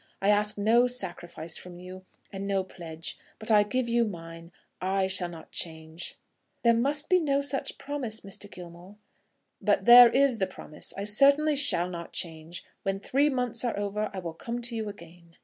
I 0.19 0.29
ask 0.29 0.57
no 0.57 0.87
sacrifice 0.87 1.57
from 1.57 1.77
you, 1.77 2.05
and 2.33 2.47
no 2.47 2.63
pledge; 2.63 3.19
but 3.37 3.51
I 3.51 3.61
give 3.61 3.87
you 3.87 4.03
mine. 4.03 4.51
I 4.81 5.05
shall 5.05 5.29
not 5.29 5.51
change." 5.51 6.15
"There 6.63 6.73
must 6.73 7.07
be 7.07 7.19
no 7.19 7.43
such 7.43 7.77
promise, 7.77 8.21
Mr. 8.21 8.49
Gilmore." 8.49 8.95
"But 9.61 9.85
there 9.85 10.09
is 10.09 10.39
the 10.39 10.47
promise. 10.47 10.91
I 10.97 11.03
certainly 11.03 11.55
shall 11.55 11.87
not 11.87 12.13
change. 12.13 12.65
When 12.81 12.99
three 12.99 13.29
months 13.29 13.63
are 13.63 13.77
over 13.77 14.09
I 14.11 14.17
will 14.17 14.33
come 14.33 14.59
to 14.63 14.75
you 14.75 14.89
again." 14.89 15.35